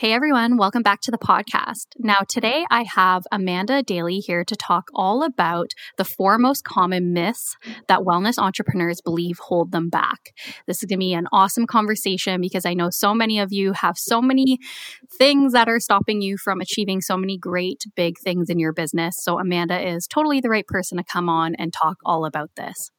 [0.00, 1.88] Hey everyone, welcome back to the podcast.
[1.98, 7.12] Now, today I have Amanda Daly here to talk all about the four most common
[7.12, 7.54] myths
[7.86, 10.32] that wellness entrepreneurs believe hold them back.
[10.66, 13.74] This is going to be an awesome conversation because I know so many of you
[13.74, 14.56] have so many
[15.18, 19.22] things that are stopping you from achieving so many great big things in your business.
[19.22, 22.90] So, Amanda is totally the right person to come on and talk all about this.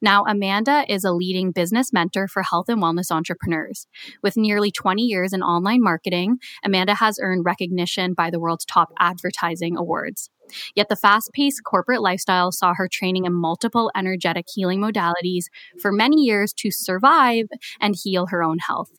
[0.00, 3.86] Now, Amanda is a leading business mentor for health and wellness entrepreneurs.
[4.22, 8.92] With nearly 20 years in online marketing, Amanda has earned recognition by the world's top
[8.98, 10.30] advertising awards.
[10.74, 15.44] Yet the fast paced corporate lifestyle saw her training in multiple energetic healing modalities
[15.80, 17.46] for many years to survive
[17.80, 18.90] and heal her own health.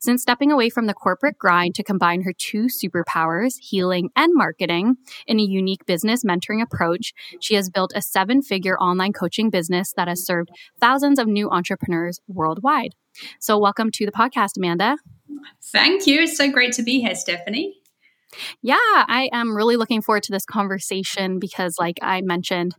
[0.00, 4.96] Since stepping away from the corporate grind to combine her two superpowers, healing and marketing,
[5.26, 9.92] in a unique business mentoring approach, she has built a seven figure online coaching business
[9.96, 12.94] that has served thousands of new entrepreneurs worldwide.
[13.40, 14.96] So, welcome to the podcast, Amanda.
[15.72, 16.22] Thank you.
[16.22, 17.74] It's so great to be here, Stephanie.
[18.62, 22.74] Yeah, I am really looking forward to this conversation because, like I mentioned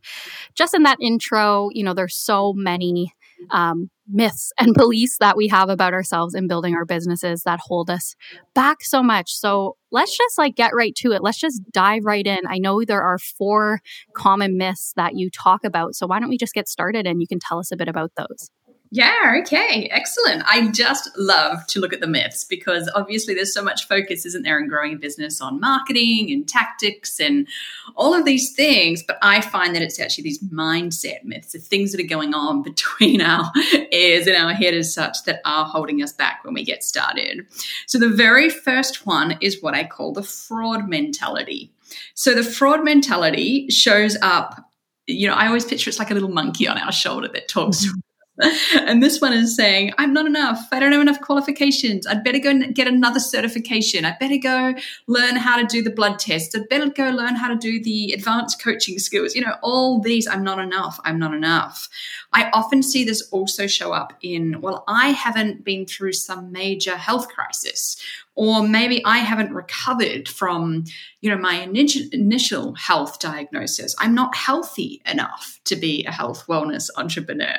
[0.56, 3.14] just in that intro, you know, there's so many
[3.52, 7.90] um, myths and beliefs that we have about ourselves in building our businesses that hold
[7.90, 8.16] us
[8.54, 9.32] back so much.
[9.32, 11.22] So let's just like get right to it.
[11.24, 12.40] Let's just dive right in.
[12.48, 13.82] I know there are four
[14.14, 15.96] common myths that you talk about.
[15.96, 18.12] So why don't we just get started and you can tell us a bit about
[18.18, 18.50] those?
[18.90, 20.44] Yeah, okay, excellent.
[20.46, 24.44] I just love to look at the myths because obviously there's so much focus, isn't
[24.44, 27.48] there, in growing a business on marketing and tactics and
[27.96, 29.04] all of these things.
[29.04, 32.64] But I find that it's actually these mindset myths, the things that are going on
[32.64, 33.52] between our
[33.92, 37.46] ears and our head as such that are holding us back when we get started.
[37.88, 41.72] So the very first one is what I call the fraud mentality.
[42.14, 44.64] So the fraud mentality shows up
[45.10, 47.86] you know, I always picture it's like a little monkey on our shoulder that talks
[47.86, 48.00] mm-hmm.
[48.76, 50.68] and this one is saying, I'm not enough.
[50.72, 52.06] I don't have enough qualifications.
[52.06, 54.06] I'd better go get another certification.
[54.06, 54.76] I'd better go
[55.08, 56.56] learn how to do the blood test.
[56.56, 59.34] I'd better go learn how to do the advanced coaching skills.
[59.34, 61.00] You know, all these, I'm not enough.
[61.04, 61.90] I'm not enough.
[62.38, 66.96] I often see this also show up in, well, I haven't been through some major
[66.96, 68.00] health crisis
[68.36, 70.84] or maybe I haven't recovered from,
[71.22, 73.96] you know, my initial health diagnosis.
[73.98, 77.58] I'm not healthy enough to be a health wellness entrepreneur.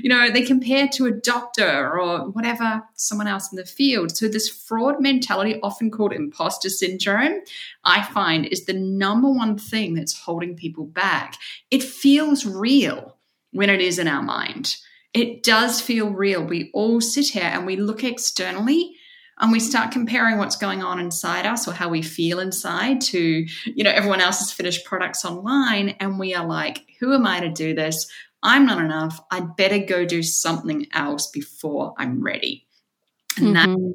[0.00, 4.16] You know, they compare to a doctor or whatever, someone else in the field.
[4.16, 7.40] So this fraud mentality, often called imposter syndrome,
[7.82, 11.34] I find is the number one thing that's holding people back.
[11.72, 13.16] It feels real
[13.52, 14.76] when it is in our mind.
[15.12, 16.44] It does feel real.
[16.44, 18.94] We all sit here and we look externally
[19.40, 23.46] and we start comparing what's going on inside us or how we feel inside to
[23.64, 27.48] you know everyone else's finished products online and we are like who am i to
[27.48, 28.10] do this
[28.42, 32.66] i'm not enough i'd better go do something else before i'm ready
[33.36, 33.54] and mm-hmm.
[33.54, 33.94] that's the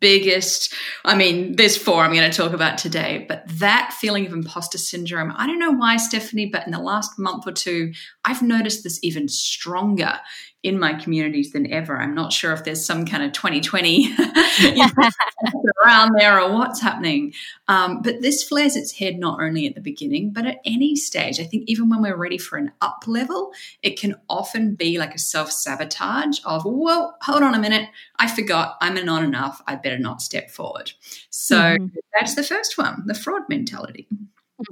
[0.00, 0.72] biggest
[1.04, 4.78] i mean there's four i'm going to talk about today but that feeling of imposter
[4.78, 7.92] syndrome i don't know why stephanie but in the last month or two
[8.24, 10.18] i've noticed this even stronger
[10.64, 11.96] in my communities than ever.
[11.98, 14.12] I'm not sure if there's some kind of 2020
[15.84, 17.32] around there or what's happening.
[17.68, 21.38] Um, but this flares its head not only at the beginning, but at any stage.
[21.38, 23.52] I think even when we're ready for an up level,
[23.82, 27.88] it can often be like a self sabotage of, whoa, hold on a minute.
[28.16, 29.62] I forgot I'm not enough.
[29.68, 30.92] I better not step forward.
[31.30, 31.86] So mm-hmm.
[32.18, 34.08] that's the first one the fraud mentality.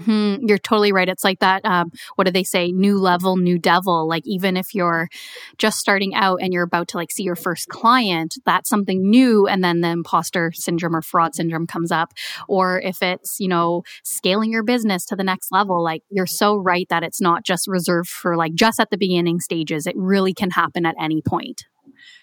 [0.00, 0.46] Mm-hmm.
[0.48, 1.08] You're totally right.
[1.08, 1.64] It's like that.
[1.64, 2.72] Um, what do they say?
[2.72, 4.08] New level, new devil.
[4.08, 5.08] Like even if you're
[5.58, 9.46] just starting out and you're about to like see your first client, that's something new,
[9.46, 12.12] and then the imposter syndrome or fraud syndrome comes up.
[12.48, 16.56] Or if it's you know scaling your business to the next level, like you're so
[16.56, 19.86] right that it's not just reserved for like just at the beginning stages.
[19.86, 21.64] It really can happen at any point.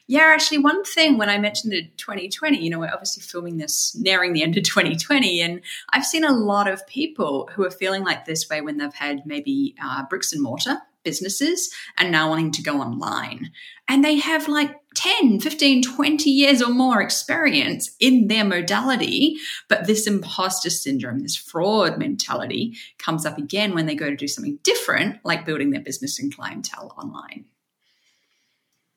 [0.08, 3.96] Yeah, actually, one thing when I mentioned the 2020, you know, we're obviously filming this
[4.00, 8.04] nearing the end of 2020, and I've seen a lot of people who are feeling
[8.04, 12.52] like this way when they've had maybe uh, bricks and mortar businesses and now wanting
[12.52, 13.52] to go online.
[13.88, 19.38] And they have like 10, 15, 20 years or more experience in their modality.
[19.68, 24.28] But this imposter syndrome, this fraud mentality comes up again when they go to do
[24.28, 27.46] something different, like building their business and clientele online.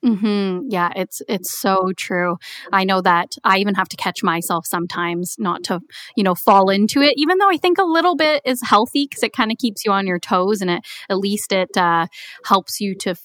[0.04, 0.68] Mm-hmm.
[0.68, 2.36] Yeah, it's it's so true.
[2.72, 5.80] I know that I even have to catch myself sometimes not to,
[6.16, 7.14] you know, fall into it.
[7.16, 9.92] Even though I think a little bit is healthy because it kind of keeps you
[9.92, 12.06] on your toes, and it at least it uh,
[12.44, 13.16] helps you to,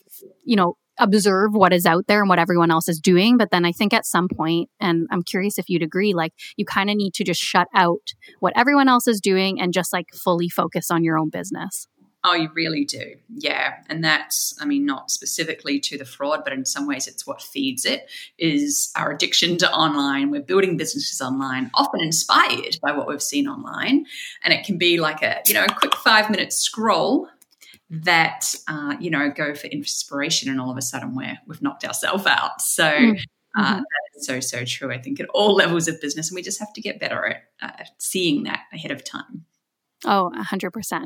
[0.44, 3.38] you know, observe what is out there and what everyone else is doing.
[3.38, 6.66] But then I think at some point, and I'm curious if you'd agree, like you
[6.66, 10.08] kind of need to just shut out what everyone else is doing and just like
[10.14, 11.88] fully focus on your own business.
[12.24, 13.16] Oh, you really do.
[13.30, 13.78] Yeah.
[13.90, 17.42] And that's, I mean, not specifically to the fraud, but in some ways it's what
[17.42, 20.30] feeds it is our addiction to online.
[20.30, 24.06] We're building businesses online, often inspired by what we've seen online.
[24.44, 27.28] And it can be like a, you know, a quick five minute scroll
[27.90, 31.84] that, uh, you know, go for inspiration and all of a sudden we're, we've knocked
[31.84, 32.62] ourselves out.
[32.62, 33.22] So, mm-hmm.
[33.54, 33.86] Uh, that
[34.16, 34.94] is so, so true.
[34.94, 37.44] I think at all levels of business, and we just have to get better at
[37.62, 39.44] uh, seeing that ahead of time.
[40.06, 41.04] Oh, 100%.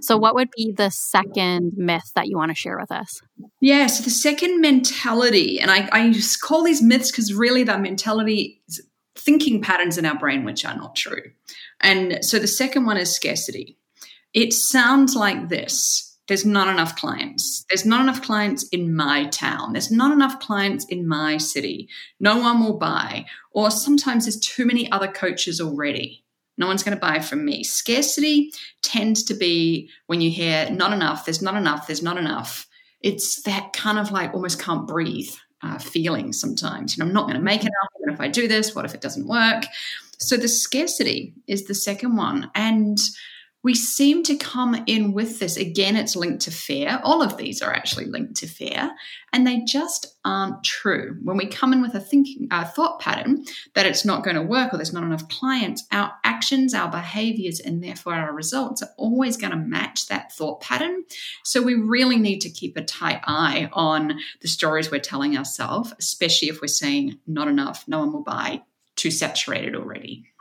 [0.00, 3.20] So, what would be the second myth that you want to share with us?
[3.60, 8.62] Yeah, so the second mentality, and I, I call these myths because really that mentality
[8.68, 8.82] is
[9.14, 11.22] thinking patterns in our brain which are not true.
[11.80, 13.76] And so the second one is scarcity.
[14.34, 17.66] It sounds like this there's not enough clients.
[17.68, 19.72] There's not enough clients in my town.
[19.72, 21.88] There's not enough clients in my city.
[22.20, 23.26] No one will buy.
[23.50, 26.21] Or sometimes there's too many other coaches already.
[26.62, 27.64] No one's going to buy from me.
[27.64, 32.68] Scarcity tends to be when you hear not enough, there's not enough, there's not enough.
[33.00, 36.96] It's that kind of like almost can't breathe uh, feeling sometimes.
[36.96, 37.88] You know, I'm not going to make enough.
[38.00, 39.64] Even if I do this, what if it doesn't work?
[40.18, 42.48] So the scarcity is the second one.
[42.54, 42.96] And
[43.62, 45.56] we seem to come in with this.
[45.56, 47.00] Again, it's linked to fear.
[47.04, 48.90] All of these are actually linked to fear,
[49.32, 51.16] and they just aren't true.
[51.22, 53.44] When we come in with a thinking, a thought pattern
[53.74, 57.60] that it's not going to work or there's not enough clients, our actions, our behaviors,
[57.60, 61.04] and therefore our results are always going to match that thought pattern.
[61.44, 65.92] So we really need to keep a tight eye on the stories we're telling ourselves,
[65.98, 68.62] especially if we're saying not enough, no one will buy,
[68.96, 70.31] too saturated already.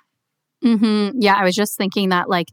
[0.63, 1.18] Mm-hmm.
[1.19, 2.48] Yeah, I was just thinking that, like,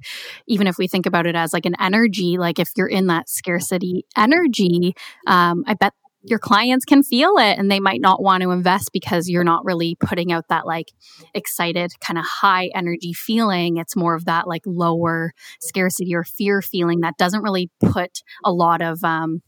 [0.46, 3.28] even if we think about it as like an energy, like if you're in that
[3.28, 4.94] scarcity energy,
[5.26, 8.90] um, I bet your clients can feel it and they might not want to invest
[8.92, 10.92] because you're not really putting out that like
[11.34, 16.60] excited kind of high energy feeling it's more of that like lower scarcity or fear
[16.60, 19.42] feeling that doesn't really put a lot of um,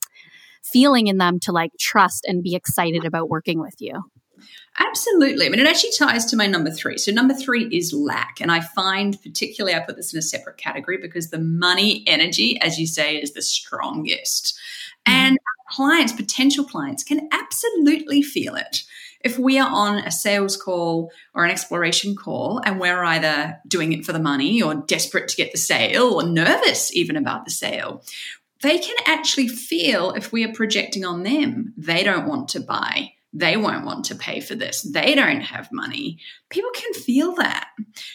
[0.63, 4.05] feeling in them to like trust and be excited about working with you
[4.79, 5.47] Absolutely.
[5.47, 6.97] I mean, it actually ties to my number three.
[6.99, 8.41] So, number three is lack.
[8.41, 12.61] And I find, particularly, I put this in a separate category because the money energy,
[12.61, 14.59] as you say, is the strongest.
[15.07, 15.13] Mm-hmm.
[15.13, 15.39] And
[15.69, 18.85] clients, potential clients, can absolutely feel it.
[19.23, 23.93] If we are on a sales call or an exploration call and we're either doing
[23.93, 27.51] it for the money or desperate to get the sale or nervous even about the
[27.51, 28.03] sale,
[28.63, 33.13] they can actually feel if we are projecting on them, they don't want to buy
[33.33, 34.83] they won't want to pay for this.
[34.83, 36.19] They don't have money.
[36.49, 37.69] People can feel that.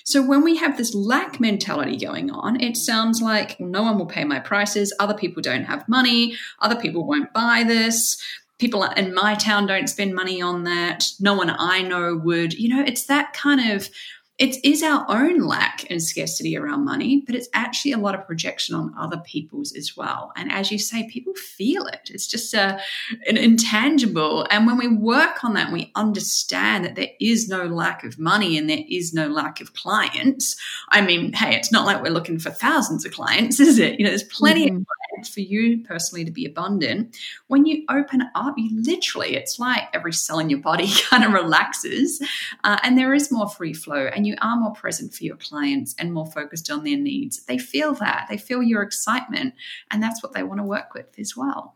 [0.04, 4.06] So when we have this lack mentality going on, it sounds like no one will
[4.06, 4.94] pay my prices.
[5.00, 6.36] Other people don't have money.
[6.60, 8.22] Other people won't buy this.
[8.58, 11.10] People in my town don't spend money on that.
[11.20, 12.54] No one I know would.
[12.54, 13.90] You know, it's that kind of
[14.38, 18.28] it is our own lack and scarcity around money, but it's actually a lot of
[18.28, 20.34] projection on other people's as well.
[20.36, 22.10] And as you say, people feel it.
[22.12, 22.82] It's just a,
[23.28, 24.46] an intangible.
[24.52, 28.58] And when we work on that, we understand that there is no lack of money
[28.58, 30.58] and there is no lack of clients.
[30.90, 33.98] I mean, hey, it's not like we're looking for thousands of clients, is it?
[33.98, 34.78] You know, there's plenty mm-hmm.
[34.78, 37.16] of clients for you personally to be abundant,
[37.48, 41.32] when you open up, you literally, it's like every cell in your body kind of
[41.32, 42.22] relaxes
[42.66, 45.96] uh, and there is more free flow and you are more present for your clients
[45.98, 47.46] and more focused on their needs.
[47.46, 49.54] They feel that, they feel your excitement,
[49.92, 51.76] and that's what they want to work with as well.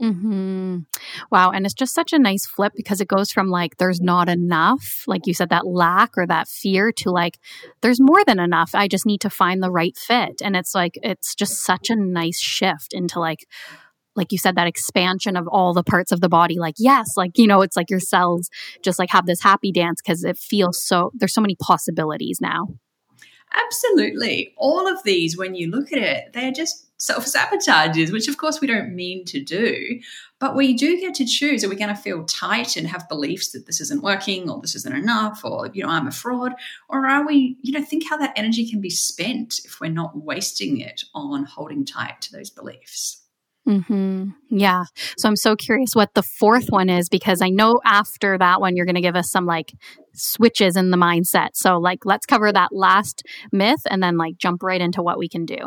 [0.00, 0.78] Mm-hmm.
[1.30, 1.50] Wow.
[1.50, 5.02] And it's just such a nice flip because it goes from like, there's not enough,
[5.08, 7.40] like you said, that lack or that fear to like,
[7.80, 8.70] there's more than enough.
[8.74, 10.40] I just need to find the right fit.
[10.40, 13.48] And it's like, it's just such a nice shift into like,
[14.18, 16.58] like you said, that expansion of all the parts of the body.
[16.58, 18.50] Like, yes, like, you know, it's like your cells
[18.82, 22.66] just like have this happy dance because it feels so, there's so many possibilities now.
[23.54, 24.52] Absolutely.
[24.58, 28.60] All of these, when you look at it, they're just self sabotages, which of course
[28.60, 30.00] we don't mean to do,
[30.40, 31.64] but we do get to choose.
[31.64, 34.74] Are we going to feel tight and have beliefs that this isn't working or this
[34.74, 36.54] isn't enough or, you know, I'm a fraud?
[36.88, 40.16] Or are we, you know, think how that energy can be spent if we're not
[40.16, 43.22] wasting it on holding tight to those beliefs?
[43.68, 44.30] Mm-hmm.
[44.48, 44.84] Yeah.
[45.18, 48.76] So I'm so curious what the fourth one is because I know after that one,
[48.76, 49.74] you're going to give us some like
[50.14, 51.50] switches in the mindset.
[51.52, 53.22] So, like, let's cover that last
[53.52, 55.58] myth and then like jump right into what we can do.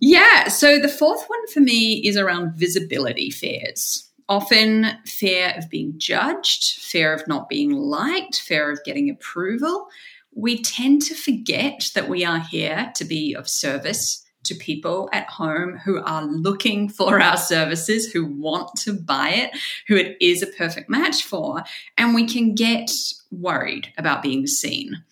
[0.00, 0.48] Yeah.
[0.48, 4.08] So the fourth one for me is around visibility fears.
[4.28, 9.88] often fear of being judged, fear of not being liked, fear of getting approval.
[10.34, 15.28] We tend to forget that we are here to be of service to people at
[15.28, 19.50] home who are looking for our services, who want to buy it,
[19.88, 21.62] who it is a perfect match for.
[21.98, 22.90] And we can get
[23.30, 25.02] worried about being seen.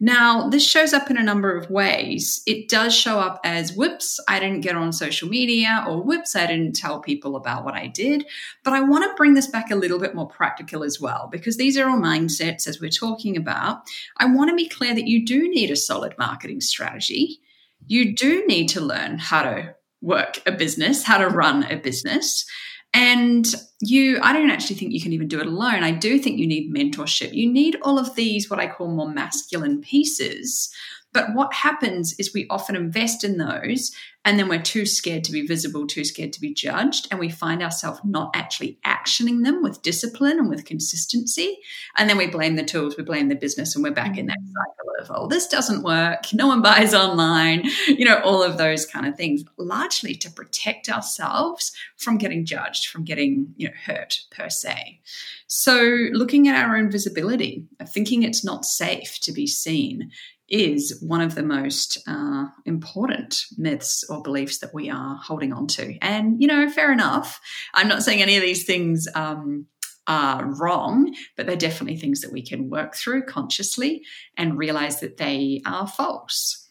[0.00, 2.40] Now, this shows up in a number of ways.
[2.46, 6.46] It does show up as whoops, I didn't get on social media, or whoops, I
[6.46, 8.24] didn't tell people about what I did.
[8.62, 11.56] But I want to bring this back a little bit more practical as well, because
[11.56, 13.82] these are all mindsets as we're talking about.
[14.18, 17.40] I want to be clear that you do need a solid marketing strategy.
[17.88, 22.46] You do need to learn how to work a business, how to run a business.
[22.94, 23.46] And
[23.80, 25.82] you, I don't actually think you can even do it alone.
[25.82, 27.32] I do think you need mentorship.
[27.34, 30.72] You need all of these, what I call more masculine pieces
[31.12, 33.92] but what happens is we often invest in those
[34.24, 37.08] and then we're too scared to be visible, too scared to be judged.
[37.10, 41.58] And we find ourselves not actually actioning them with discipline and with consistency.
[41.96, 44.36] And then we blame the tools, we blame the business, and we're back in that
[44.38, 44.48] mm.
[44.48, 46.24] cycle of, oh, this doesn't work.
[46.34, 50.90] No one buys online, you know, all of those kind of things, largely to protect
[50.90, 55.00] ourselves from getting judged, from getting, you know, hurt per se.
[55.46, 55.80] So
[56.12, 60.10] looking at our own visibility, thinking it's not safe to be seen
[60.48, 65.66] is one of the most uh, important myths or beliefs that we are holding on
[65.66, 65.96] to.
[66.00, 67.40] And, you know, fair enough.
[67.74, 69.66] I'm not saying any of these things um,
[70.06, 74.02] are wrong, but they're definitely things that we can work through consciously
[74.36, 76.67] and realize that they are false.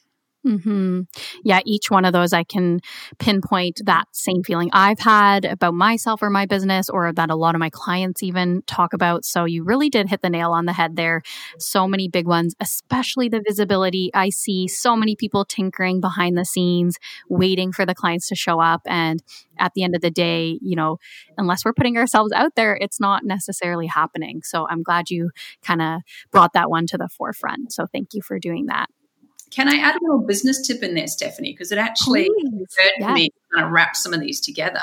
[0.48, 1.02] Mm-hmm.
[1.44, 2.80] Yeah, each one of those I can
[3.20, 7.54] pinpoint that same feeling I've had about myself or my business, or that a lot
[7.54, 9.26] of my clients even talk about.
[9.26, 11.22] So you really did hit the nail on the head there.
[11.60, 14.10] So many big ones, especially the visibility.
[14.14, 18.62] I see so many people tinkering behind the scenes, waiting for the clients to show
[18.62, 18.82] up.
[18.86, 19.22] And
[19.60, 20.98] at the end of the day, you know,
[21.38, 24.42] unless we're putting ourselves out there, it's not necessarily happening.
[24.44, 26.02] So I'm glad you kind of
[26.32, 27.74] brought that one to the forefront.
[27.74, 28.88] So thank you for doing that.
[29.52, 31.54] Can I add a little business tip in there, Stephanie?
[31.54, 33.14] Because it actually occurred yeah.
[33.14, 34.82] me to kind of wrap some of these together.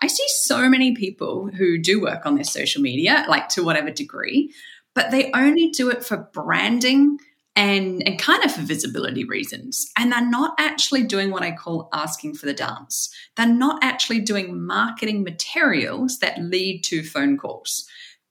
[0.00, 3.90] I see so many people who do work on their social media, like to whatever
[3.90, 4.52] degree,
[4.94, 7.18] but they only do it for branding
[7.54, 9.90] and, and kind of for visibility reasons.
[9.96, 13.10] And they're not actually doing what I call asking for the dance.
[13.36, 17.88] They're not actually doing marketing materials that lead to phone calls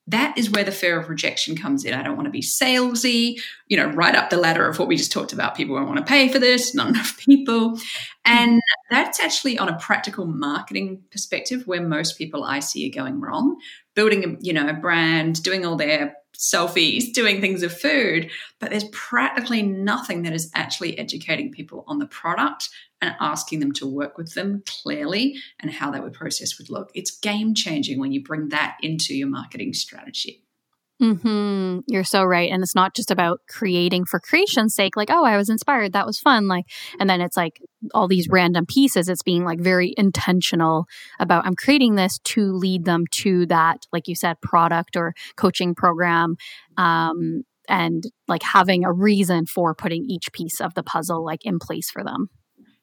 [0.08, 1.94] that is where the fear of rejection comes in.
[1.94, 4.98] I don't want to be salesy, you know, right up the ladder of what we
[4.98, 5.56] just talked about.
[5.56, 7.80] People won't want to pay for this, not enough people.
[8.24, 13.20] And that's actually on a practical marketing perspective where most people I see are going
[13.20, 13.58] wrong.
[13.96, 18.70] Building a, you know, a brand, doing all their selfies, doing things of food, but
[18.70, 22.70] there's practically nothing that is actually educating people on the product
[23.02, 26.92] and asking them to work with them clearly and how that would process would look.
[26.94, 30.45] It's game changing when you bring that into your marketing strategy.
[31.00, 31.80] Hmm.
[31.88, 34.96] You're so right, and it's not just about creating for creation's sake.
[34.96, 35.92] Like, oh, I was inspired.
[35.92, 36.48] That was fun.
[36.48, 36.66] Like,
[37.00, 37.60] and then it's like
[37.94, 39.10] all these random pieces.
[39.10, 40.86] It's being like very intentional
[41.20, 41.46] about.
[41.46, 46.38] I'm creating this to lead them to that, like you said, product or coaching program,
[46.78, 51.60] um, and like having a reason for putting each piece of the puzzle like in
[51.60, 52.30] place for them.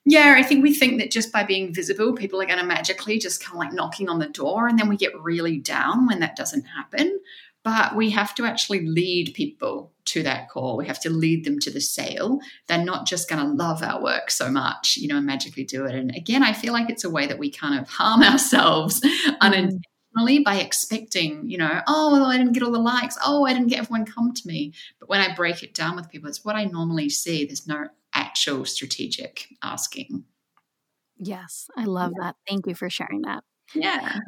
[0.04, 3.18] Yeah, I think we think that just by being visible, people are going to magically
[3.18, 6.20] just kind of like knocking on the door, and then we get really down when
[6.20, 7.20] that doesn't happen.
[7.64, 10.76] But we have to actually lead people to that call.
[10.76, 12.40] We have to lead them to the sale.
[12.66, 15.84] They're not just going to love our work so much, you know, and magically do
[15.84, 15.94] it.
[15.94, 19.38] And again, I feel like it's a way that we kind of harm ourselves mm.
[19.40, 23.16] unintentionally by expecting, you know, oh, well, I didn't get all the likes.
[23.24, 24.72] Oh, I didn't get everyone come to me.
[24.98, 27.44] But when I break it down with people, it's what I normally see.
[27.44, 30.24] There's no actual strategic asking.
[31.16, 32.26] Yes, I love yeah.
[32.26, 32.36] that.
[32.48, 33.44] Thank you for sharing that.
[33.74, 34.18] Yeah.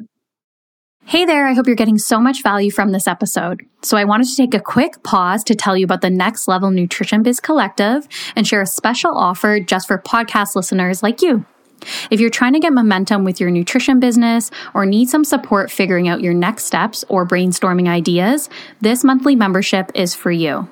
[1.07, 3.63] Hey there, I hope you're getting so much value from this episode.
[3.83, 6.71] So I wanted to take a quick pause to tell you about the Next Level
[6.71, 11.45] Nutrition Biz Collective and share a special offer just for podcast listeners like you.
[12.09, 16.07] If you're trying to get momentum with your nutrition business or need some support figuring
[16.07, 18.49] out your next steps or brainstorming ideas,
[18.81, 20.67] this monthly membership is for you.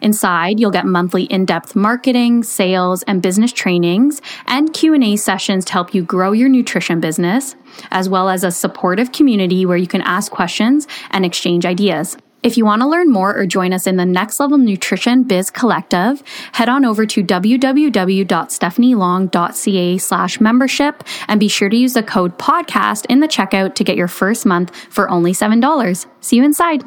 [0.00, 5.94] Inside, you'll get monthly in-depth marketing, sales, and business trainings and Q&A sessions to help
[5.94, 7.56] you grow your nutrition business,
[7.90, 12.16] as well as a supportive community where you can ask questions and exchange ideas.
[12.44, 15.50] If you want to learn more or join us in the Next Level Nutrition Biz
[15.50, 22.38] Collective, head on over to www.stephanielong.ca slash membership and be sure to use the code
[22.38, 26.06] podcast in the checkout to get your first month for only $7.
[26.20, 26.84] See you inside.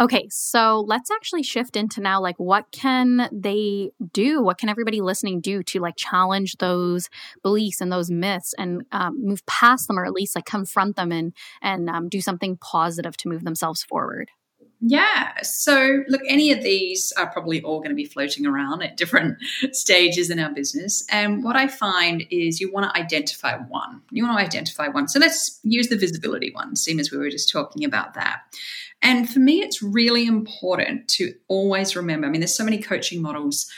[0.00, 4.40] Okay, so let's actually shift into now like what can they do?
[4.40, 7.10] What can everybody listening do to like challenge those
[7.42, 11.10] beliefs and those myths and um, move past them or at least like confront them
[11.10, 14.30] and and um, do something positive to move themselves forward?
[14.80, 15.32] Yeah.
[15.42, 19.38] So, look, any of these are probably all going to be floating around at different
[19.72, 21.04] stages in our business.
[21.10, 24.02] And what I find is you want to identify one.
[24.12, 25.08] You want to identify one.
[25.08, 28.42] So, let's use the visibility one, seeing as we were just talking about that.
[29.02, 33.22] And for me, it's really important to always remember I mean, there's so many coaching
[33.22, 33.70] models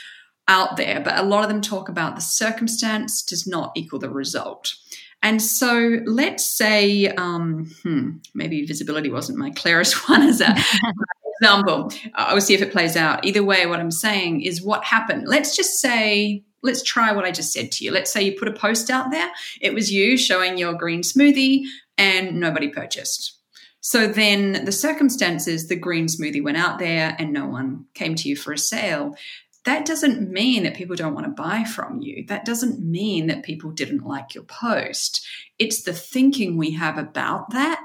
[0.47, 4.09] out there, but a lot of them talk about the circumstance does not equal the
[4.09, 4.75] result.
[5.23, 10.57] And so let's say, um, hmm, maybe visibility wasn't my clearest one as an
[11.41, 11.91] example.
[12.15, 13.25] I will see if it plays out.
[13.25, 15.27] Either way, what I'm saying is what happened.
[15.27, 17.91] Let's just say, let's try what I just said to you.
[17.91, 19.29] Let's say you put a post out there.
[19.61, 21.65] It was you showing your green smoothie
[21.97, 23.40] and nobody purchased.
[23.81, 28.29] So then the circumstances, the green smoothie went out there and no one came to
[28.29, 29.15] you for a sale.
[29.65, 32.25] That doesn't mean that people don't want to buy from you.
[32.27, 35.25] That doesn't mean that people didn't like your post.
[35.59, 37.83] It's the thinking we have about that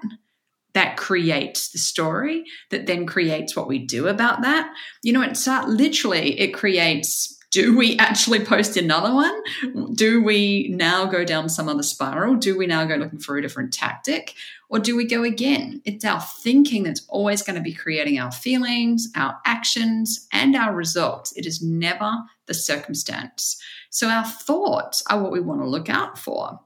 [0.77, 4.71] that creates the story that then creates what we do about that.
[5.03, 9.95] You know, it's literally it creates do we actually post another one?
[9.95, 12.35] Do we now go down some other spiral?
[12.35, 14.35] Do we now go looking for a different tactic?
[14.69, 15.81] Or do we go again?
[15.87, 20.75] It's our thinking that's always going to be creating our feelings, our actions, and our
[20.75, 21.33] results.
[21.33, 22.13] It is never
[22.45, 23.59] the circumstance.
[23.89, 26.61] So, our thoughts are what we want to look out for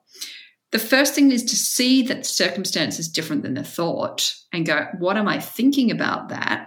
[0.72, 4.66] the first thing is to see that the circumstance is different than the thought and
[4.66, 6.64] go, what am I thinking about that?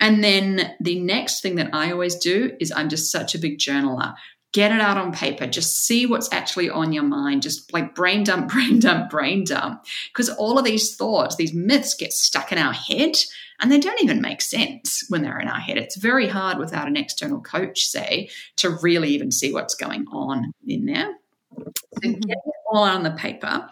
[0.00, 3.58] And then the next thing that I always do is I'm just such a big
[3.58, 4.14] journaler.
[4.52, 5.46] Get it out on paper.
[5.46, 7.42] Just see what's actually on your mind.
[7.42, 9.84] Just like brain dump, brain dump, brain dump.
[10.08, 13.16] Because all of these thoughts, these myths get stuck in our head
[13.60, 15.76] and they don't even make sense when they're in our head.
[15.76, 20.52] It's very hard without an external coach, say, to really even see what's going on
[20.66, 21.14] in there.
[21.54, 21.64] So
[22.02, 22.20] mm-hmm.
[22.20, 22.38] get
[22.72, 23.68] all on the paper.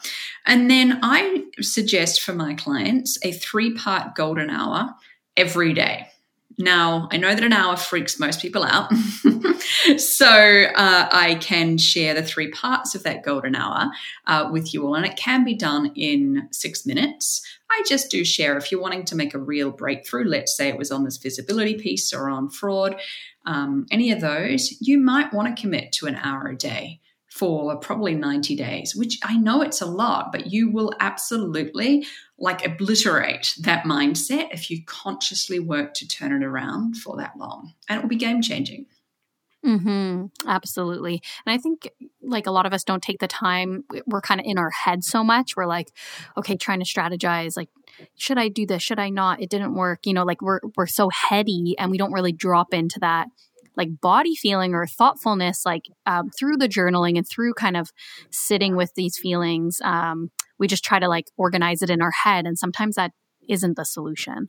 [0.47, 4.95] And then I suggest for my clients a three part golden hour
[5.37, 6.07] every day.
[6.59, 8.93] Now, I know that an hour freaks most people out.
[9.97, 13.91] so uh, I can share the three parts of that golden hour
[14.27, 17.41] uh, with you all, and it can be done in six minutes.
[17.71, 20.77] I just do share if you're wanting to make a real breakthrough, let's say it
[20.77, 22.97] was on this visibility piece or on fraud,
[23.47, 27.77] um, any of those, you might want to commit to an hour a day for
[27.79, 32.07] probably 90 days, which I know it's a lot, but you will absolutely
[32.39, 37.75] like obliterate that mindset if you consciously work to turn it around for that long.
[37.89, 38.87] And it will be game changing.
[39.63, 41.23] hmm Absolutely.
[41.47, 41.89] And I think
[42.23, 43.85] like a lot of us don't take the time.
[44.07, 45.55] We're kind of in our head so much.
[45.57, 45.93] We're like,
[46.37, 47.69] okay, trying to strategize, like,
[48.17, 48.83] should I do this?
[48.83, 49.41] Should I not?
[49.41, 50.07] It didn't work.
[50.07, 53.29] You know, like we're we're so heady and we don't really drop into that
[53.77, 57.91] like body feeling or thoughtfulness, like um, through the journaling and through kind of
[58.31, 62.47] sitting with these feelings, um, we just try to like organize it in our head.
[62.47, 63.13] And sometimes that
[63.49, 64.49] isn't the solution.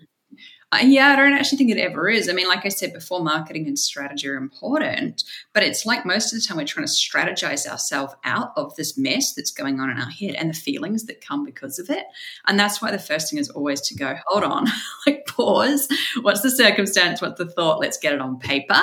[0.73, 2.29] Uh, yeah, I don't actually think it ever is.
[2.29, 6.31] I mean, like I said before, marketing and strategy are important, but it's like most
[6.31, 9.89] of the time we're trying to strategize ourselves out of this mess that's going on
[9.89, 12.05] in our head and the feelings that come because of it.
[12.47, 14.67] And that's why the first thing is always to go, hold on,
[15.05, 15.89] like pause.
[16.21, 17.21] What's the circumstance?
[17.21, 17.81] What's the thought?
[17.81, 18.81] Let's get it on paper.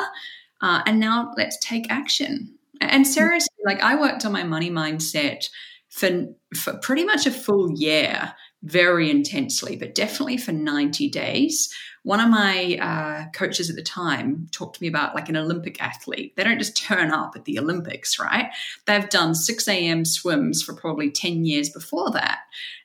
[0.60, 2.54] Uh, and now let's take action.
[2.82, 5.48] And seriously, like I worked on my money mindset
[5.88, 11.72] for, for pretty much a full year very intensely, but definitely for 90 days.
[12.02, 15.80] One of my uh, coaches at the time talked to me about like an Olympic
[15.82, 16.34] athlete.
[16.36, 18.50] They don't just turn up at the Olympics, right?
[18.86, 20.04] They've done 6 a.m.
[20.04, 22.40] swims for probably 10 years before that.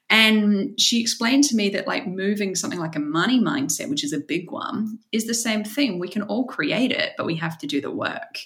[0.10, 4.14] And she explained to me that, like, moving something like a money mindset, which is
[4.14, 5.98] a big one, is the same thing.
[5.98, 8.38] We can all create it, but we have to do the work.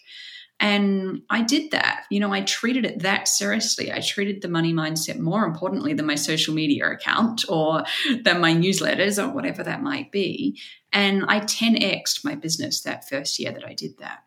[0.60, 2.06] And I did that.
[2.10, 3.94] You know, I treated it that seriously.
[3.94, 7.84] I treated the money mindset more importantly than my social media account or
[8.24, 10.60] than my newsletters or whatever that might be.
[10.92, 14.24] And I 10xed my business that first year that I did that.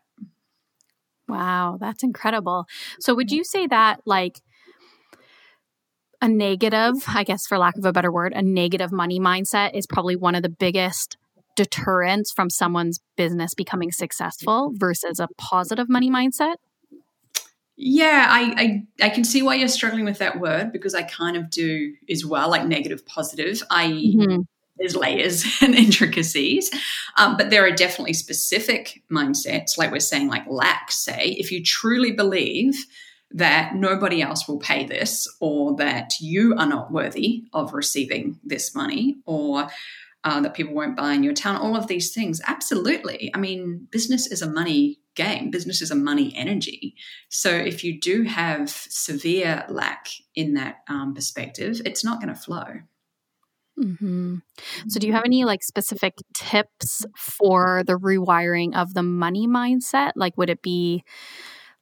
[1.27, 2.65] Wow, that's incredible.
[2.99, 4.41] So, would you say that, like,
[6.21, 9.87] a negative, I guess, for lack of a better word, a negative money mindset is
[9.87, 11.17] probably one of the biggest
[11.55, 16.55] deterrents from someone's business becoming successful versus a positive money mindset?
[17.83, 21.35] Yeah, I, I, I can see why you're struggling with that word because I kind
[21.35, 23.63] of do as well, like negative, positive.
[23.71, 24.41] I mm-hmm.
[24.77, 26.69] there's layers and intricacies,
[27.17, 30.91] um, but there are definitely specific mindsets, like we're saying, like lack.
[30.91, 32.85] Say, if you truly believe
[33.31, 38.75] that nobody else will pay this, or that you are not worthy of receiving this
[38.75, 39.69] money, or
[40.23, 42.41] uh, that people won't buy in your town, all of these things.
[42.45, 43.31] Absolutely.
[43.33, 46.95] I mean, business is a money game, business is a money energy.
[47.29, 52.39] So if you do have severe lack in that um, perspective, it's not going to
[52.39, 52.81] flow.
[53.79, 54.37] Mm-hmm.
[54.89, 60.11] So, do you have any like specific tips for the rewiring of the money mindset?
[60.15, 61.03] Like, would it be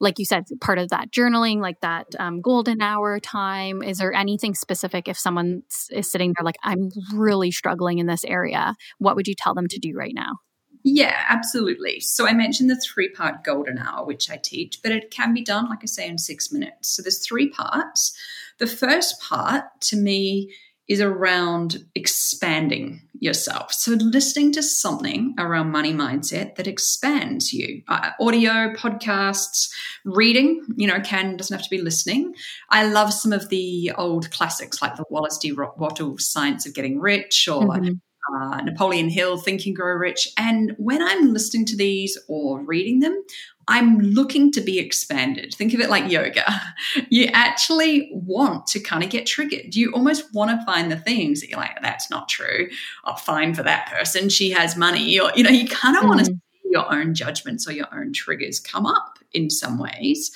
[0.00, 3.82] like you said, part of that journaling, like that um, golden hour time?
[3.82, 8.24] Is there anything specific if someone is sitting there like, I'm really struggling in this
[8.24, 8.74] area?
[8.98, 10.38] What would you tell them to do right now?
[10.82, 12.00] Yeah, absolutely.
[12.00, 15.42] So I mentioned the three part golden hour, which I teach, but it can be
[15.42, 16.88] done, like I say, in six minutes.
[16.88, 18.16] So there's three parts.
[18.58, 20.54] The first part to me
[20.90, 23.72] is around expanding yourself.
[23.72, 27.82] So, listening to something around money mindset that expands you.
[27.86, 29.70] Uh, audio, podcasts,
[30.04, 32.34] reading, you know, can doesn't have to be listening.
[32.70, 35.52] I love some of the old classics like the Wallace D.
[35.52, 37.92] Wattles Science of Getting Rich or mm-hmm.
[38.32, 40.28] Uh, Napoleon Hill, Think and Grow Rich.
[40.36, 43.22] And when I'm listening to these or reading them,
[43.68, 45.54] I'm looking to be expanded.
[45.54, 46.44] Think of it like yoga.
[47.08, 49.74] You actually want to kind of get triggered.
[49.74, 52.68] You almost want to find the things that you're like, that's not true.
[53.04, 54.28] I'll fine for that person.
[54.28, 55.18] She has money.
[55.20, 56.08] Or, you know, you kind of mm.
[56.08, 60.30] want to see your own judgments or your own triggers come up in some ways.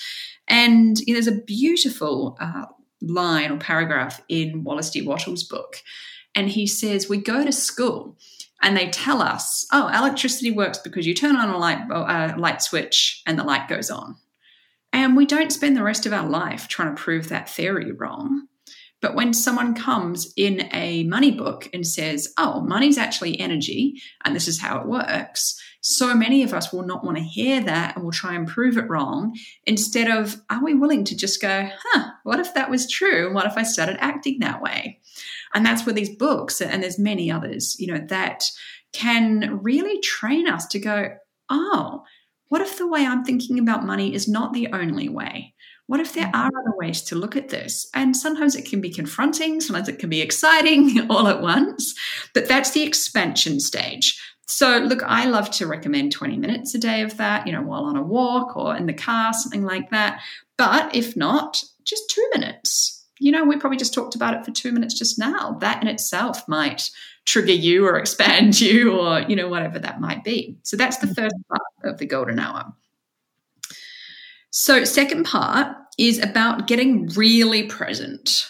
[0.48, 2.66] And you know, there's a beautiful uh,
[3.00, 5.02] line or paragraph in Wallace D.
[5.02, 5.83] Wattle's book.
[6.35, 8.16] And he says, We go to school
[8.64, 12.35] and they tell us, oh, electricity works because you turn on a light, a uh,
[12.38, 14.16] light switch and the light goes on.
[14.92, 18.47] And we don't spend the rest of our life trying to prove that theory wrong.
[19.03, 24.35] But when someone comes in a money book and says, oh, money's actually energy and
[24.35, 27.97] this is how it works, so many of us will not want to hear that
[27.97, 29.37] and will try and prove it wrong.
[29.66, 33.33] Instead of, are we willing to just go, huh, what if that was true?
[33.33, 35.01] What if I started acting that way?
[35.55, 38.45] And that's where these books, and there's many others, you know, that
[38.93, 41.11] can really train us to go,
[41.51, 42.03] oh,
[42.49, 45.55] what if the way I'm thinking about money is not the only way?
[45.87, 47.89] What if there are other ways to look at this?
[47.95, 51.95] And sometimes it can be confronting, sometimes it can be exciting all at once,
[52.33, 54.19] but that's the expansion stage.
[54.47, 57.85] So, look, I love to recommend 20 minutes a day of that, you know, while
[57.85, 60.21] on a walk or in the car, something like that.
[60.57, 64.51] But if not, just two minutes you know, we probably just talked about it for
[64.51, 65.53] two minutes just now.
[65.61, 66.90] That in itself might
[67.25, 70.59] trigger you or expand you or, you know, whatever that might be.
[70.62, 71.14] So that's the mm.
[71.14, 72.73] first part of the golden hour.
[74.51, 78.47] So, second part is about getting really present.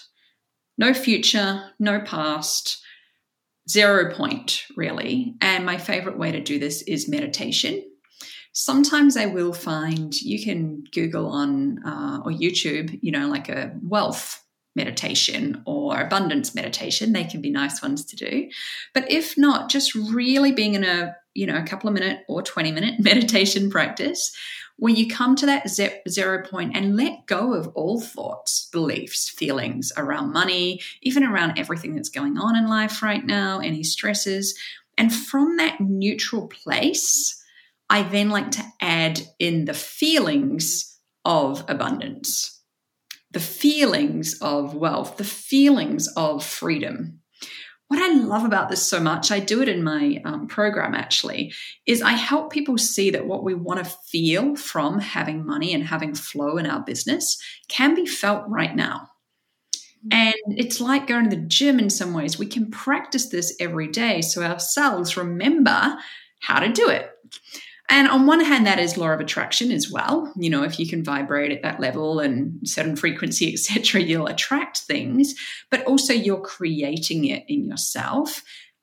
[0.76, 2.82] No future, no past,
[3.70, 5.34] zero point, really.
[5.40, 7.82] And my favorite way to do this is meditation.
[8.54, 13.72] Sometimes I will find you can Google on uh, or YouTube, you know, like a
[13.82, 14.40] wealth
[14.76, 17.12] meditation or abundance meditation.
[17.12, 18.48] They can be nice ones to do.
[18.92, 22.42] But if not, just really being in a, you know, a couple of minute or
[22.42, 24.34] 20 minute meditation practice
[24.76, 25.68] where you come to that
[26.08, 31.94] zero point and let go of all thoughts, beliefs, feelings around money, even around everything
[31.94, 34.56] that's going on in life right now, any stresses.
[34.96, 37.43] And from that neutral place,
[37.90, 42.54] I then like to add in the feelings of abundance
[43.34, 47.20] the feelings of wealth, the feelings of freedom.
[47.88, 51.52] What I love about this so much, I do it in my um, program actually,
[51.84, 55.84] is I help people see that what we want to feel from having money and
[55.84, 57.36] having flow in our business
[57.68, 59.10] can be felt right now.
[60.10, 62.38] And it's like going to the gym in some ways.
[62.38, 65.96] We can practice this every day so ourselves remember
[66.40, 67.10] how to do it.
[67.88, 70.32] And on one hand, that is law of attraction as well.
[70.36, 74.78] You know, if you can vibrate at that level and certain frequency, etc., you'll attract
[74.78, 75.34] things,
[75.70, 78.42] but also you're creating it in yourself.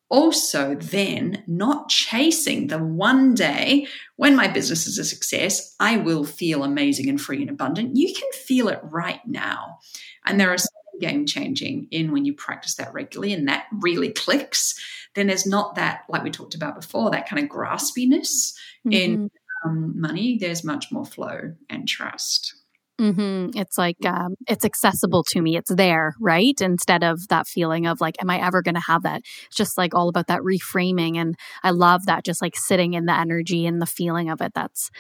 [0.09, 3.87] Also, then not chasing the one day
[4.17, 7.95] when my business is a success, I will feel amazing and free and abundant.
[7.95, 9.79] You can feel it right now.
[10.25, 10.57] And there are
[11.01, 14.73] game changing in when you practice that regularly and that really clicks,
[15.15, 18.53] then there's not that, like we talked about before, that kind of graspiness
[18.85, 18.91] mm-hmm.
[18.93, 19.31] in
[19.65, 20.37] um, money.
[20.39, 22.55] There's much more flow and trust.
[22.99, 23.57] Mm-hmm.
[23.57, 25.57] It's like um, it's accessible to me.
[25.57, 26.53] It's there, right?
[26.61, 29.23] Instead of that feeling of like, am I ever going to have that?
[29.47, 32.23] It's just like all about that reframing, and I love that.
[32.23, 34.51] Just like sitting in the energy and the feeling of it.
[34.53, 34.91] That's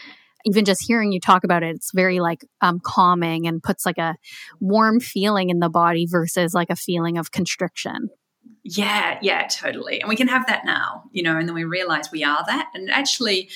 [0.45, 3.97] even just hearing you talk about it, it's very like um, calming and puts like
[3.97, 4.15] a
[4.59, 8.09] warm feeling in the body versus like a feeling of constriction.
[8.63, 10.01] Yeah, yeah, totally.
[10.01, 12.69] And we can have that now, you know, and then we realize we are that.
[12.73, 13.49] And actually,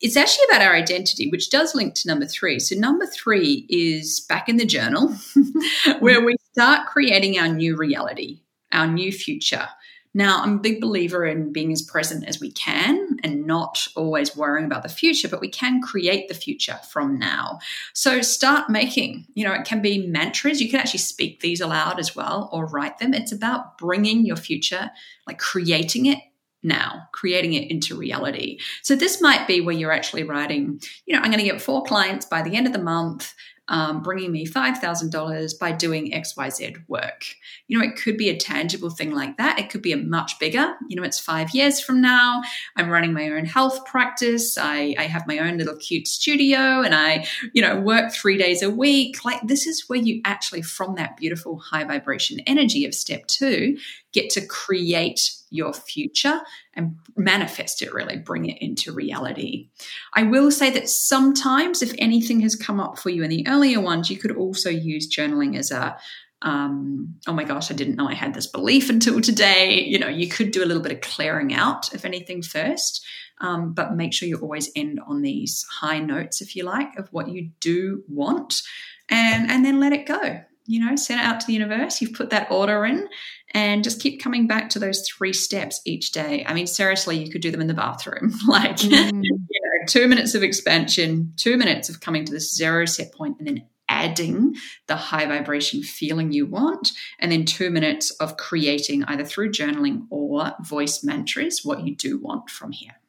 [0.00, 2.58] it's actually about our identity, which does link to number three.
[2.58, 5.14] So, number three is back in the journal,
[6.00, 9.68] where we start creating our new reality, our new future.
[10.12, 14.36] Now, I'm a big believer in being as present as we can and not always
[14.36, 17.60] worrying about the future, but we can create the future from now.
[17.94, 20.60] So start making, you know, it can be mantras.
[20.60, 23.14] You can actually speak these aloud as well or write them.
[23.14, 24.90] It's about bringing your future,
[25.28, 26.18] like creating it
[26.62, 28.58] now, creating it into reality.
[28.82, 31.84] So this might be where you're actually writing, you know, I'm going to get four
[31.84, 33.32] clients by the end of the month
[33.70, 37.24] um, bringing me $5,000 by doing XYZ work.
[37.68, 39.60] You know, it could be a tangible thing like that.
[39.60, 42.42] It could be a much bigger, you know, it's five years from now.
[42.76, 44.58] I'm running my own health practice.
[44.58, 48.60] I, I have my own little cute studio and I, you know, work three days
[48.60, 49.24] a week.
[49.24, 53.78] Like, this is where you actually, from that beautiful high vibration energy of step two,
[54.12, 56.40] get to create your future
[56.74, 59.68] and manifest it really, bring it into reality.
[60.14, 63.80] I will say that sometimes, if anything has come up for you in the earlier
[63.80, 65.98] ones, you could also use journaling as a
[66.42, 69.82] um, oh my gosh, I didn't know I had this belief until today.
[69.82, 73.04] You know, you could do a little bit of clearing out, if anything, first,
[73.42, 77.08] um, but make sure you always end on these high notes, if you like, of
[77.12, 78.62] what you do want,
[79.10, 80.40] and and then let it go.
[80.70, 82.00] You know, send it out to the universe.
[82.00, 83.08] You've put that order in,
[83.52, 86.44] and just keep coming back to those three steps each day.
[86.46, 88.32] I mean, seriously, you could do them in the bathroom.
[88.48, 88.90] like, mm.
[89.24, 93.36] you know, two minutes of expansion, two minutes of coming to this zero set point,
[93.38, 94.54] and then adding
[94.86, 100.06] the high vibration feeling you want, and then two minutes of creating either through journaling
[100.10, 102.99] or voice mantras what you do want from here.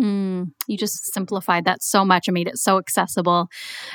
[0.00, 3.48] Mm, you just simplified that so much and made it so accessible.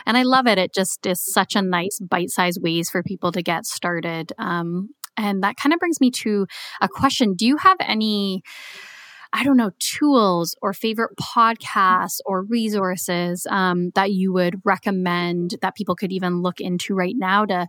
[0.06, 0.58] And I love it.
[0.58, 4.34] It just is such a nice bite sized ways for people to get started.
[4.38, 6.46] Um, and that kind of brings me to
[6.82, 8.44] a question Do you have any?
[9.36, 15.74] I don't know, tools or favorite podcasts or resources um, that you would recommend that
[15.74, 17.66] people could even look into right now to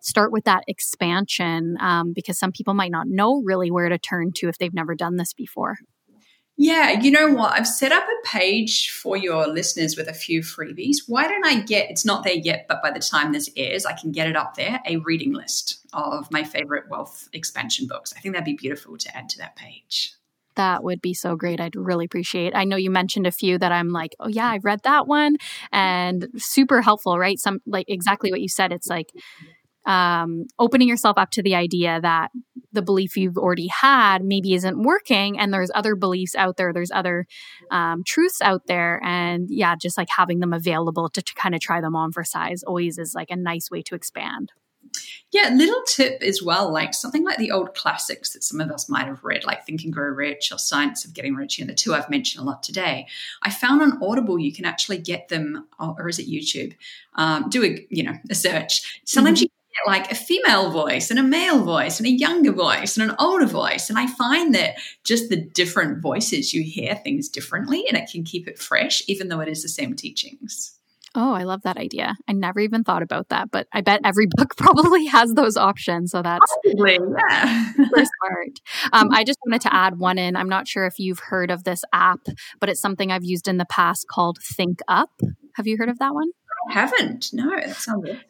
[0.00, 1.76] start with that expansion?
[1.80, 4.94] Um, because some people might not know really where to turn to if they've never
[4.94, 5.78] done this before.
[6.60, 7.52] Yeah, you know what?
[7.52, 10.96] I've set up a page for your listeners with a few freebies.
[11.06, 13.92] Why don't I get it's not there yet, but by the time this airs, I
[13.92, 18.12] can get it up there a reading list of my favorite wealth expansion books.
[18.16, 20.14] I think that'd be beautiful to add to that page.
[20.56, 21.60] That would be so great.
[21.60, 22.48] I'd really appreciate.
[22.48, 22.56] It.
[22.56, 25.36] I know you mentioned a few that I'm like, "Oh yeah, I've read that one."
[25.70, 27.38] And super helpful, right?
[27.38, 28.72] Some like exactly what you said.
[28.72, 29.12] It's like
[29.88, 32.30] um, opening yourself up to the idea that
[32.72, 36.90] the belief you've already had maybe isn't working and there's other beliefs out there there's
[36.90, 37.26] other
[37.70, 41.60] um, truths out there and yeah just like having them available to, to kind of
[41.60, 44.52] try them on for size always is like a nice way to expand
[45.30, 48.88] yeah, little tip as well, like something like the old classics that some of us
[48.88, 51.74] might have read, like Think and Grow Rich or Science of Getting Rich, and the
[51.74, 53.06] two I've mentioned a lot today.
[53.42, 56.74] I found on Audible you can actually get them, or is it YouTube?
[57.16, 59.02] Um, do a you know a search.
[59.04, 59.44] Sometimes mm-hmm.
[59.44, 63.16] you like a female voice and a male voice and a younger voice and an
[63.18, 63.88] older voice.
[63.88, 68.24] And I find that just the different voices, you hear things differently and it can
[68.24, 70.78] keep it fresh, even though it is the same teachings.
[71.14, 72.16] Oh, I love that idea.
[72.28, 76.10] I never even thought about that, but I bet every book probably has those options.
[76.10, 76.98] So that's Probably,
[77.30, 77.72] yeah.
[77.72, 78.60] super smart.
[78.92, 80.36] Um, I just wanted to add one in.
[80.36, 82.20] I'm not sure if you've heard of this app,
[82.60, 85.06] but it's something I've used in the past called ThinkUp.
[85.56, 86.28] Have you heard of that one?
[86.70, 87.30] I haven't.
[87.32, 88.20] No, that sounds good.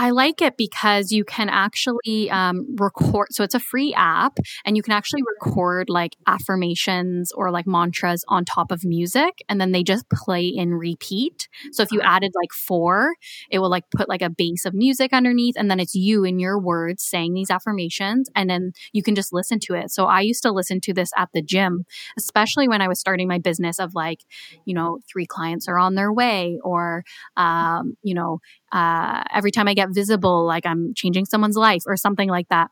[0.00, 3.28] I like it because you can actually um, record.
[3.32, 8.24] So it's a free app, and you can actually record like affirmations or like mantras
[8.28, 11.48] on top of music, and then they just play in repeat.
[11.72, 13.14] So if you added like four,
[13.50, 16.38] it will like put like a base of music underneath, and then it's you in
[16.38, 19.90] your words saying these affirmations, and then you can just listen to it.
[19.90, 21.84] So I used to listen to this at the gym,
[22.16, 24.20] especially when I was starting my business of like,
[24.64, 27.02] you know, three clients are on their way, or,
[27.36, 28.38] um, you know,
[28.72, 32.70] uh, every time I get visible, like I'm changing someone's life or something like that.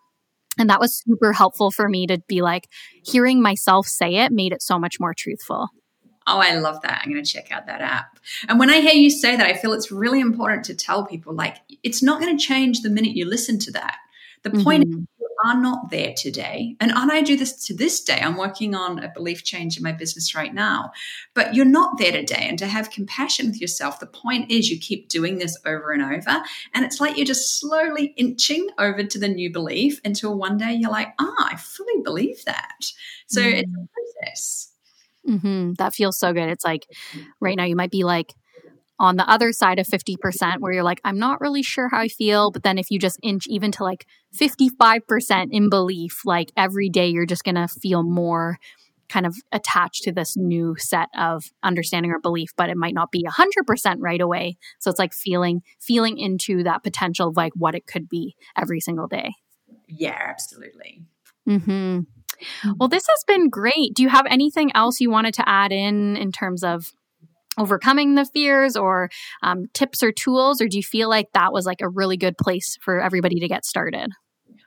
[0.59, 2.69] And that was super helpful for me to be like,
[3.05, 5.69] hearing myself say it made it so much more truthful.
[6.27, 7.03] Oh, I love that.
[7.05, 8.19] I'm going to check out that app.
[8.49, 11.35] And when I hear you say that, I feel it's really important to tell people
[11.35, 13.97] like, it's not going to change the minute you listen to that.
[14.43, 15.01] The point mm-hmm.
[15.01, 15.07] is,
[15.47, 16.75] are not there today.
[16.81, 18.21] And, and I do this to this day.
[18.21, 20.91] I'm working on a belief change in my business right now.
[21.35, 22.47] But you're not there today.
[22.49, 26.03] And to have compassion with yourself, the point is you keep doing this over and
[26.03, 26.43] over.
[26.75, 30.73] And it's like you're just slowly inching over to the new belief until one day
[30.73, 32.91] you're like, ah, I fully believe that.
[33.29, 33.59] So mm-hmm.
[33.59, 34.73] it's a process.
[35.29, 35.73] Mm-hmm.
[35.75, 36.49] That feels so good.
[36.49, 36.87] It's like
[37.41, 38.35] right now you might be like,
[38.99, 42.09] on the other side of 50% where you're like i'm not really sure how i
[42.09, 46.89] feel but then if you just inch even to like 55% in belief like every
[46.89, 48.59] day you're just going to feel more
[49.09, 53.11] kind of attached to this new set of understanding or belief but it might not
[53.11, 57.75] be 100% right away so it's like feeling feeling into that potential of like what
[57.75, 59.31] it could be every single day
[59.89, 61.03] yeah absolutely
[61.49, 62.01] mm-hmm.
[62.77, 63.95] Well, this has been great.
[63.95, 66.93] Do you have anything else you wanted to add in in terms of
[67.59, 69.11] overcoming the fears or
[69.43, 72.37] um, tips or tools, or do you feel like that was like a really good
[72.39, 74.11] place for everybody to get started?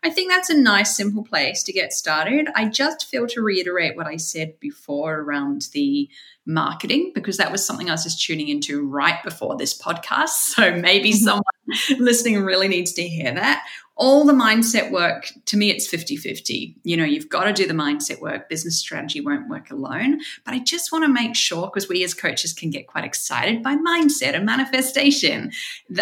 [0.02, 2.48] I think that's a nice, simple place to get started.
[2.56, 6.10] I just feel to reiterate what I said before around the
[6.46, 10.30] marketing, because that was something I was just tuning into right before this podcast.
[10.60, 11.24] So maybe mm-hmm.
[11.24, 11.44] someone
[12.00, 13.66] listening really needs to hear that
[14.00, 17.74] all the mindset work to me it's 50-50 you know you've got to do the
[17.74, 18.48] mindset work.
[18.50, 20.22] Business strategy won't work alone.
[20.46, 23.62] But i just want to make sure because we as coaches can get quite excited
[23.62, 25.52] by mindset and manifestation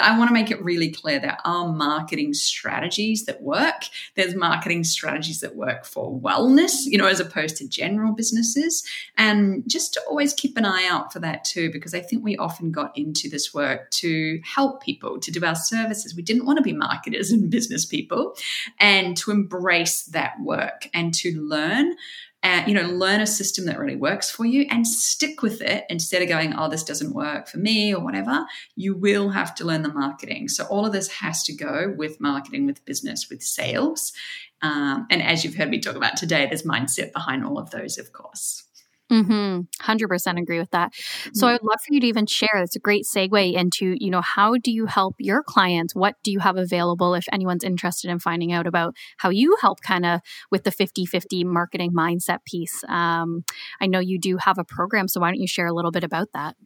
[0.01, 3.85] i want to make it really clear there are marketing strategies that work.
[4.15, 8.83] There's marketing strategies that work for wellness you know as opposed to general businesses.
[9.17, 12.37] And just to always keep an eye out for that too because i think we
[12.37, 16.15] often got into this work to help people to do our services.
[16.15, 18.35] We didn't want to be marketers and business people
[18.79, 21.95] and to embrace that work and to learn
[22.43, 25.85] uh, you know learn a system that really works for you and stick with it.
[25.89, 28.45] Instead of going oh this doesn't work for me or whatever
[28.75, 30.47] you will have to learn the marketing.
[30.47, 34.13] So all of this has to go with marketing with business with sales.
[34.61, 37.97] Um, and as you've heard me talk about today there's mindset behind all of those
[37.97, 38.66] of course
[39.11, 39.61] Mm-hmm.
[39.81, 40.93] 100% agree with that.
[41.33, 42.57] So I would love for you to even share.
[42.57, 45.95] It's a great segue into, you know, how do you help your clients?
[45.95, 49.79] What do you have available if anyone's interested in finding out about how you help
[49.81, 50.19] kind of
[50.51, 52.83] with the 50 50 marketing mindset piece?
[52.89, 53.45] Um,
[53.79, 56.03] I know you do have a program, so why don't you share a little bit
[56.03, 56.57] about that?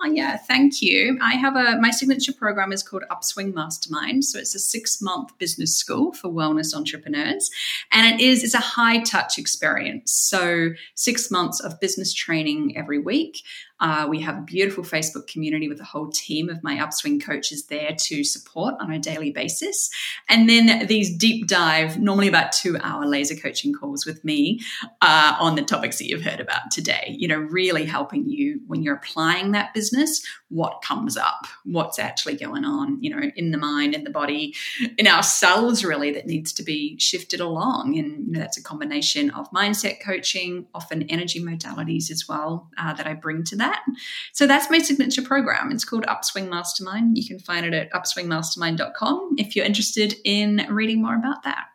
[0.00, 1.18] Oh, yeah, thank you.
[1.20, 4.24] I have a my signature program is called Upswing Mastermind.
[4.24, 7.50] So it's a six month business school for wellness entrepreneurs,
[7.90, 10.12] and it is it's a high touch experience.
[10.12, 13.42] So six months of business training every week.
[13.80, 17.66] Uh, we have a beautiful Facebook community with a whole team of my upswing coaches
[17.66, 19.90] there to support on a daily basis.
[20.28, 24.60] And then these deep dive, normally about two hour laser coaching calls with me
[25.00, 27.14] uh, on the topics that you've heard about today.
[27.18, 32.36] You know, really helping you when you're applying that business, what comes up, what's actually
[32.36, 34.54] going on, you know, in the mind, in the body,
[34.96, 37.98] in our cells, really, that needs to be shifted along.
[37.98, 42.94] And you know, that's a combination of mindset coaching, often energy modalities as well uh,
[42.94, 43.84] that I bring to that that.
[44.32, 45.70] So that's my signature program.
[45.72, 47.16] It's called Upswing Mastermind.
[47.18, 51.66] You can find it at upswingmastermind.com if you're interested in reading more about that.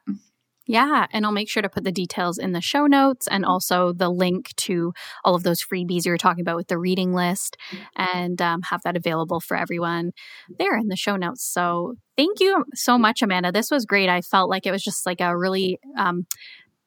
[0.65, 3.91] Yeah, and I'll make sure to put the details in the show notes and also
[3.91, 4.93] the link to
[5.25, 7.58] all of those freebies you were talking about with the reading list
[7.97, 10.12] and um, have that available for everyone
[10.60, 11.43] there in the show notes.
[11.43, 13.51] So thank you so much, Amanda.
[13.51, 14.08] This was great.
[14.08, 16.27] I felt like it was just like a really um,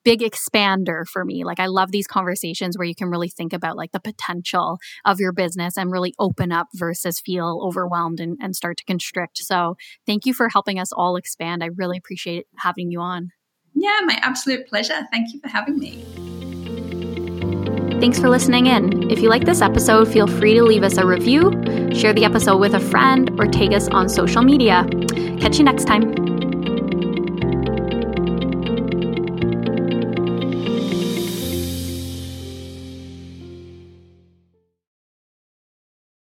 [0.07, 1.42] big expander for me.
[1.42, 5.19] Like I love these conversations where you can really think about like the potential of
[5.19, 9.38] your business and really open up versus feel overwhelmed and, and start to constrict.
[9.38, 11.64] So thank you for helping us all expand.
[11.64, 13.33] I really appreciate having you on.
[13.75, 15.09] Yeah, my absolute pleasure.
[15.11, 16.05] Thank you for having me.
[18.01, 19.11] Thanks for listening in.
[19.11, 21.51] If you like this episode, feel free to leave us a review,
[21.92, 24.87] share the episode with a friend, or tag us on social media.
[25.40, 26.26] Catch you next time.